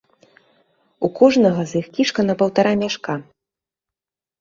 [1.09, 3.13] У кожнага з іх кішка на паўтара мяшка.